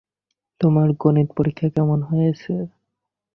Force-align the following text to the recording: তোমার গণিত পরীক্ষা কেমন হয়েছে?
তোমার 0.61 0.87
গণিত 1.01 1.29
পরীক্ষা 1.37 1.67
কেমন 1.75 1.99
হয়েছে? 2.09 2.53